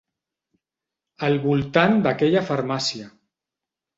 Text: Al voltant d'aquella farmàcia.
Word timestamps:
Al 1.27 1.37
voltant 1.43 2.01
d'aquella 2.07 2.43
farmàcia. 2.47 3.13